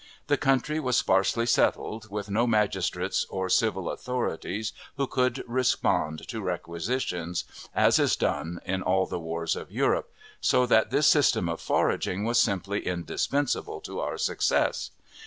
The 0.25 0.35
country 0.35 0.79
was 0.79 0.97
sparsely 0.97 1.45
settled, 1.45 2.09
with 2.09 2.27
no 2.27 2.47
magistrates 2.47 3.23
or 3.29 3.49
civil 3.49 3.87
authorities 3.91 4.73
who 4.97 5.05
could 5.05 5.43
respond 5.47 6.27
to 6.29 6.41
requisitions, 6.41 7.43
as 7.75 7.99
is 7.99 8.15
done 8.15 8.59
in 8.65 8.81
all 8.81 9.05
the 9.05 9.19
wars 9.19 9.55
of 9.55 9.71
Europe; 9.71 10.11
so 10.39 10.65
that 10.65 10.89
this 10.89 11.05
system 11.05 11.47
of 11.47 11.61
foraging 11.61 12.23
was 12.25 12.39
simply 12.41 12.79
indispensable 12.87 13.79
to 13.81 13.99
our 13.99 14.17
success. 14.17 14.89